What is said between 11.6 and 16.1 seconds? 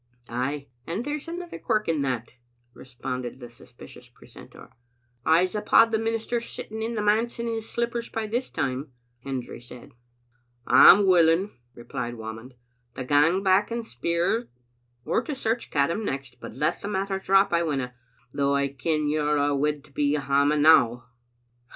replied Whamond, "to gang back and speir, or to search Caddam